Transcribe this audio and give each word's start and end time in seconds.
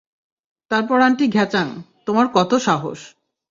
তারপর 0.71 0.97
আন্টি 1.01 1.25
ঘ্যাচাং- 1.27 1.67
তোমার 2.05 2.27
কতো 2.33 2.55
সাহস? 2.59 2.99